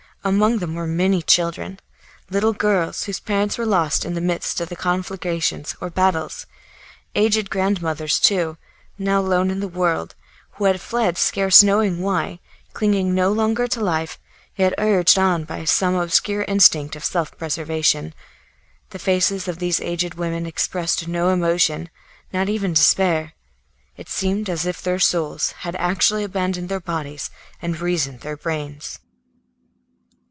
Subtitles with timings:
[0.23, 1.79] Among them were many children,
[2.29, 6.45] little girls, whose parents were lost in the midst of conflagrations or battles;
[7.15, 8.57] aged grandmothers, too,
[8.99, 10.13] now alone in the world,
[10.51, 12.39] who had fled, scarce knowing why,
[12.73, 14.19] clinging no longer to life,
[14.55, 18.13] yet urged on by some obscure instinct of self preservation.
[18.91, 21.89] The faces of these aged women expressed no emotion,
[22.31, 23.33] not even despair;
[23.97, 28.99] it seemed as if their souls had actually abandoned their bodies and reason their brains.